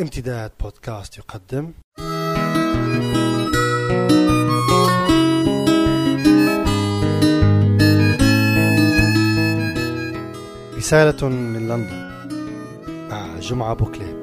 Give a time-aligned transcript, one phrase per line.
[0.00, 1.72] امتداد بودكاست يقدم.
[10.76, 12.10] رسالة من لندن
[13.10, 14.16] مع جمعة بوكليب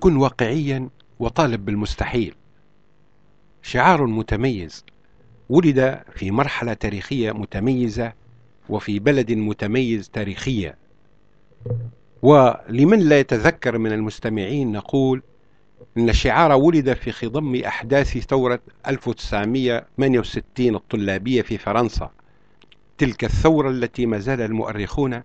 [0.00, 2.34] كن واقعيا وطالب بالمستحيل.
[3.68, 4.84] شعار متميز.
[5.48, 8.12] ولد في مرحلة تاريخية متميزة
[8.68, 10.74] وفي بلد متميز تاريخيا.
[12.22, 15.22] ولمن لا يتذكر من المستمعين نقول
[15.96, 22.10] إن الشعار ولد في خضم أحداث ثورة 1968 الطلابية في فرنسا.
[22.98, 25.22] تلك الثورة التي ما زال المؤرخون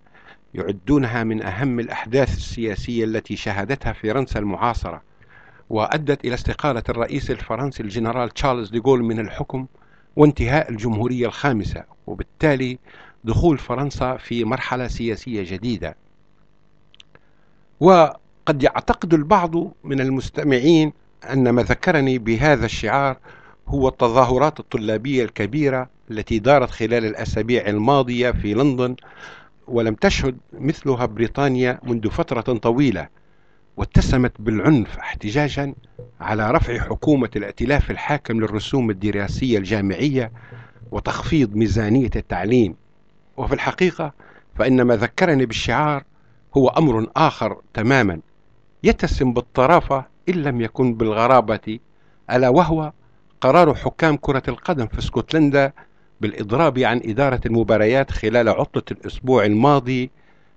[0.54, 5.13] يعدونها من أهم الأحداث السياسية التي شهدتها فرنسا المعاصرة.
[5.74, 9.66] وأدت إلى استقالة الرئيس الفرنسي الجنرال تشارلز ديغول من الحكم
[10.16, 12.80] وانتهاء الجمهورية الخامسة وبالتالي
[13.24, 15.96] دخول فرنسا في مرحلة سياسية جديدة.
[17.80, 20.94] وقد يعتقد البعض من المستمعين
[21.30, 23.18] أن ما ذكرني بهذا الشعار
[23.68, 28.96] هو التظاهرات الطلابية الكبيرة التي دارت خلال الأسابيع الماضية في لندن
[29.68, 33.23] ولم تشهد مثلها بريطانيا منذ فترة طويلة.
[33.78, 35.74] واتسمت بالعنف احتجاجا
[36.22, 40.32] على رفع حكومة الائتلاف الحاكم للرسوم الدراسية الجامعية
[40.92, 42.76] وتخفيض ميزانية التعليم.
[43.38, 44.14] وفي الحقيقة
[44.56, 46.04] فإن ما ذكرني بالشعار
[46.58, 48.20] هو أمر آخر تماما
[48.84, 51.80] يتسم بالطرافة إن لم يكن بالغرابة
[52.32, 52.92] ألا وهو
[53.42, 55.72] قرار حكام كرة القدم في اسكتلندا
[56.22, 60.12] بالإضراب عن إدارة المباريات خلال عطلة الأسبوع الماضي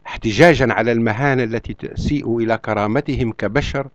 [0.06, 3.88] احتجاجا على المهانة التي تسيء إلى كرامتهم كبشر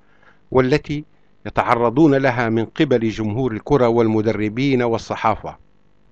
[0.51, 1.03] والتي
[1.45, 5.55] يتعرضون لها من قبل جمهور الكرة والمدربين والصحافة.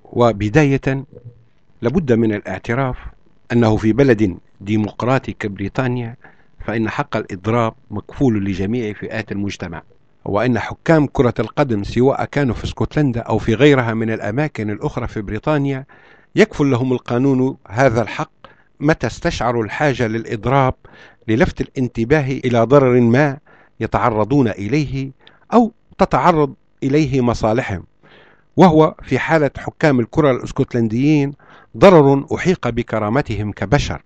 [0.03, 1.05] وبداية
[1.81, 2.97] لابد من الاعتراف
[3.51, 6.15] أنه في بلد ديمقراطي كبريطانيا
[6.65, 9.81] فإن حق الإضراب مكفول لجميع فئات المجتمع
[10.25, 15.21] وأن حكام كرة القدم سواء كانوا في اسكتلندا أو في غيرها من الأماكن الأخرى في
[15.21, 15.85] بريطانيا
[16.35, 18.31] يكفل لهم القانون هذا الحق
[18.79, 20.73] متى استشعروا الحاجة للإضراب
[21.27, 23.37] للفت الانتباه إلى ضرر ما
[23.79, 25.11] يتعرضون إليه
[25.53, 26.53] أو تتعرض
[26.83, 27.83] إليه مصالحهم
[28.57, 31.33] وهو في حالة حكام الكرة الإسكتلنديين
[31.77, 34.01] ضرر أحيق بكرامتهم كبشر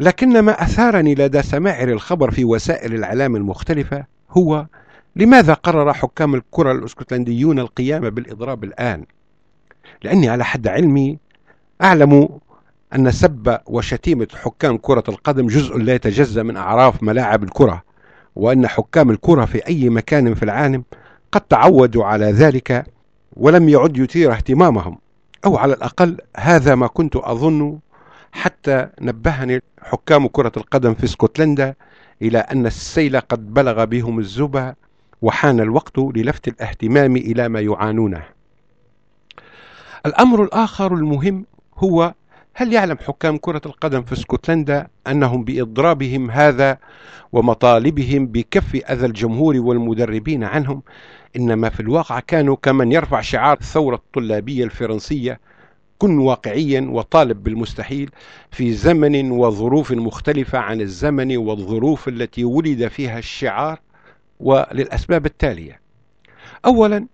[0.00, 4.66] لكن ما أثارني لدى سماعر الخبر في وسائل الإعلام المختلفة هو
[5.16, 9.04] لماذا قرر حكام الكرة الإسكتلنديون القيام بالإضراب الآن؟
[10.02, 11.18] لأني على حد علمي
[11.82, 12.28] أعلم
[12.94, 17.82] أن سب وشتيمة حكام كرة القدم جزء لا يتجزأ من أعراف ملاعب الكرة
[18.36, 20.84] وأن حكام الكرة في أي مكان في العالم
[21.32, 22.86] قد تعودوا على ذلك
[23.36, 24.98] ولم يعد يثير اهتمامهم.
[25.44, 27.78] أو على الأقل هذا ما كنت أظن
[28.32, 31.74] حتى نبهني حكام كرة القدم في اسكتلندا
[32.22, 34.74] إلى أن السيل قد بلغ بهم الزبا
[35.22, 38.22] وحان الوقت للفت الاهتمام إلى ما يعانونه.
[40.06, 41.44] الأمر الآخر المهم
[41.78, 42.14] هو
[42.54, 46.78] هل يعلم حكام كرة القدم في اسكتلندا أنهم بإضرابهم هذا
[47.32, 50.82] ومطالبهم بكف أذى الجمهور والمدربين عنهم؟
[51.36, 55.40] إنما في الواقع كانوا كمن يرفع شعار الثورة الطلابية الفرنسية
[55.98, 58.10] كن واقعيا وطالب بالمستحيل
[58.50, 63.80] في زمن وظروف مختلفة عن الزمن والظروف التي ولد فيها الشعار
[64.40, 65.80] وللأسباب التالية.
[66.66, 67.06] أولا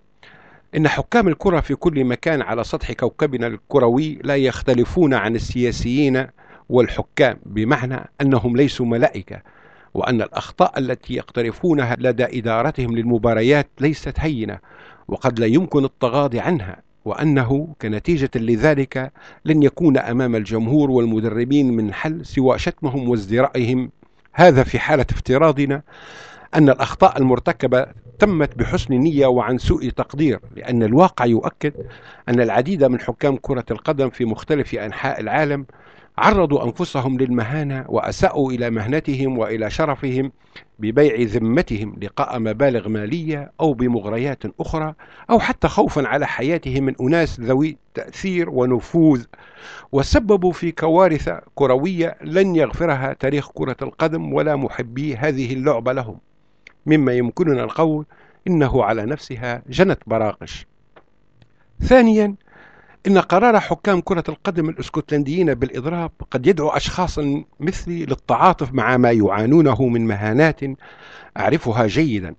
[0.76, 6.26] إن حكام الكرة في كل مكان على سطح كوكبنا الكروي لا يختلفون عن السياسيين
[6.69, 9.42] والحكام بمعنى أنهم ليسوا ملائكة
[9.94, 14.59] وأن الأخطاء التي يقترفونها لدى إدارتهم للمباريات ليست هينة
[15.09, 19.12] وقد لا يمكن التغاضي عنها وأنه كنتيجة لذلك
[19.44, 23.91] لن يكون أمام الجمهور والمدربين من حل سوى شتمهم وازدرائهم.
[24.32, 25.82] هذا في حالة افتراضنا.
[26.54, 27.86] أن الأخطاء المرتكبة
[28.18, 31.72] تمت بحسن نية وعن سوء تقدير لأن الواقع يؤكد
[32.28, 35.66] أن العديد من حكام كرة القدم في مختلف أنحاء العالم
[36.18, 40.32] عرضوا أنفسهم للمهانة وأساءوا إلى مهنتهم وإلى شرفهم
[40.78, 44.94] ببيع ذمتهم لقاء مبالغ مالية أو بمغريات أخرى
[45.30, 49.24] أو حتى خوفا على حياتهم من أناس ذوي تأثير ونفوذ.
[49.92, 56.18] وسببوا في كوارث كروية لن يغفرها تاريخ كرة القدم ولا محبي هذه اللعبة لهم.
[56.86, 58.06] مما يمكننا القول
[58.48, 60.66] إنه على نفسها جنت براقش.
[61.80, 62.34] ثانيا
[63.06, 69.86] إن قرار حكام كرة القدم الإسكتلنديين بالإضراب قد يدعو أشخاصا مثلي للتعاطف مع ما يعانونه
[69.86, 70.60] من مهانات
[71.36, 72.34] أعرفها جيدا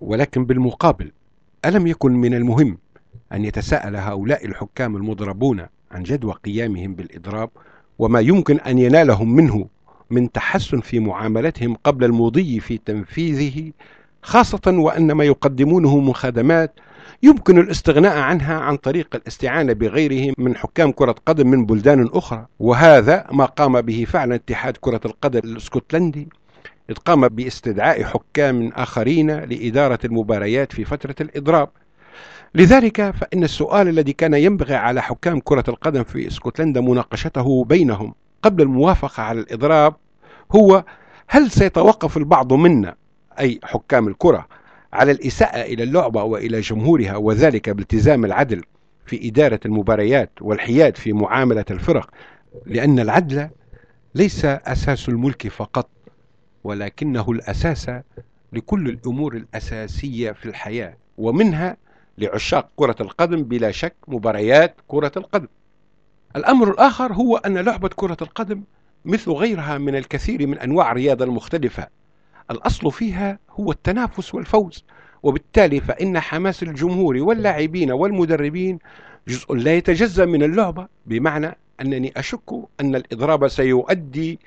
[0.00, 1.12] ولكن بالمقابل
[1.64, 2.78] ألم يكن من المهم
[3.32, 7.50] أن يتساءل هؤلاء الحكام المضربون عن جدوى قيامهم بالإضراب
[7.98, 9.66] وما يمكن أن ينالهم منه
[10.10, 13.72] من تحسن في معاملتهم قبل المضي في تنفيذه
[14.22, 16.74] خاصة وأن ما يقدمونه من خدمات
[17.22, 22.46] يمكن الاستغناء عنها عن طريق الاستعانة بغيرهم من حكام كرة قدم من بلدان أخرى.
[22.58, 26.28] وهذا ما قام به فعلا اتحاد كرة القدم الإسكتلندي
[26.90, 31.68] إذ قام باستدعاء حكام آخرين لإدارة المباريات في فترة الإضراب.
[32.54, 38.62] لذلك فإن السؤال الذي كان ينبغي على حكام كرة القدم في إسكتلندا مناقشته بينهم قبل
[38.62, 39.94] الموافقة على الإضراب
[40.52, 40.84] هو
[41.28, 42.94] هل سيتوقف البعض منا
[43.38, 44.48] أي حكام الكرة
[44.92, 48.62] على الإساءة إلى اللعبة وإلى جمهورها وذلك بالتزام العدل
[49.06, 52.10] في إدارة المباريات والحياد في معاملة الفرق؟
[52.66, 53.48] لأن العدل
[54.14, 55.88] ليس أساس الملك فقط
[56.64, 57.90] ولكنه الأساس
[58.52, 61.76] لكل الأمور الأساسية في الحياة ومنها
[62.18, 65.48] لعشاق كرة القدم بلا شك مباريات كرة القدم.
[66.36, 68.62] الأمر الآخر هو أن لعبة كرة القدم
[69.04, 71.86] مثل غيرها من الكثير من أنواع الرياضة المختلفة.
[72.50, 74.84] الأصل فيها هو التنافس والفوز
[75.22, 78.78] وبالتالي فإن حماس الجمهور واللاعبين والمدربين
[79.28, 84.38] جزء لا يتجزأ من اللعبة بمعنى أنني أشك أن الإضراب سيؤدي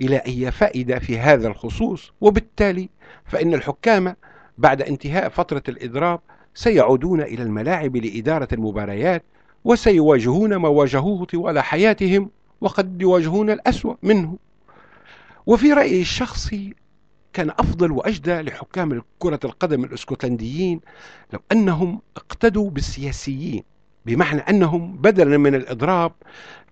[0.00, 2.88] إلى أي فائدة في هذا الخصوص وبالتالي
[3.24, 4.16] فإن الحكام
[4.58, 6.20] بعد انتهاء فترة الإضراب
[6.54, 9.22] سيعودون إلى الملاعب لإدارة المباريات
[9.64, 12.30] وسيواجهون ما واجهوه طوال حياتهم
[12.60, 14.38] وقد يواجهون الأسوأ منه.
[15.46, 16.74] وفي رأيي الشخصي
[17.32, 20.80] كان أفضل وأجدى لحكام كرة القدم الإسكتلنديين
[21.32, 23.62] لو أنهم اقتدوا بالسياسيين
[24.06, 26.12] بمعنى أنهم بدلا من الإضراب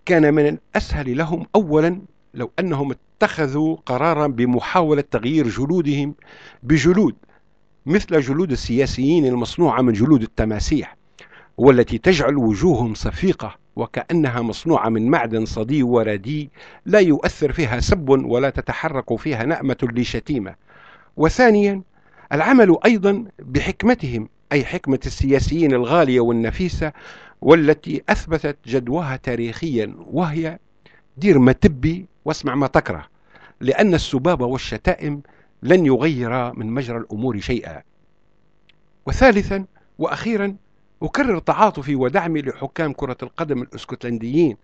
[0.04, 2.00] كان من الأسهل لهم أولا
[2.34, 6.14] لو أنهم اتخذوا قرارا بمحاولة تغيير جلودهم
[6.62, 7.14] بجلود
[7.86, 11.01] مثل جلود السياسيين المصنوعة من جلود التماسيح.
[11.56, 16.50] والتي تجعل وجوههم صفيقة وكأنها مصنوعة من معدن صدي وردي
[16.86, 20.54] لا يؤثر فيها سب ولا تتحرك فيها نأمة لشتيمة.
[21.16, 21.82] وثانيا
[22.32, 26.92] العمل أيضا بحكمتهم أي حكمة السياسيين الغالية والنفيسة
[27.40, 30.58] والتي أثبتت جدواها تاريخيا وهي
[31.16, 33.06] دير ما تبي واسمع ما تكره
[33.60, 35.22] لأن السباب والشتائم
[35.62, 37.82] لن يغير من مجرى الأمور شيئا.
[39.06, 39.64] وثالثا
[39.98, 40.56] وأخيرا
[41.02, 44.56] أكرر تعاطفي ودعمي لحكام كرة القدم الإسكتلنديين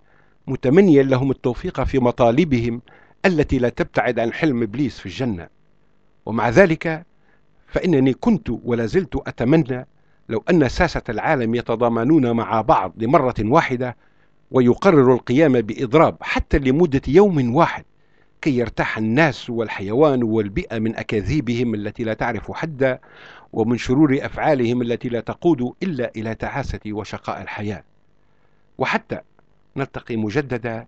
[0.46, 2.82] متمنيا لهم التوفيق في مطالبهم
[3.26, 5.48] التي لا تبتعد عن حلم إبليس في الجنة.
[6.26, 7.06] ومع ذلك
[7.66, 9.86] فإنني كنت ولا زلت أتمنى
[10.28, 13.96] لو أن ساسة العالم يتضامنون مع بعض لمرة واحدة
[14.50, 17.84] ويقرروا القيام بإضراب حتى لمدة يوم واحد.
[18.42, 22.98] كي يرتاح الناس والحيوان والبيئة من أكاذيبهم التي لا تعرف حدا
[23.52, 27.84] ومن شرور أفعالهم التي لا تقود إلا إلى تعاسة وشقاء الحياة.
[28.78, 29.20] وحتى
[29.76, 30.86] نلتقي مجددا.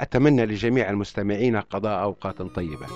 [0.00, 2.86] أتمنى لجميع المستمعين قضاء أوقات طيبة.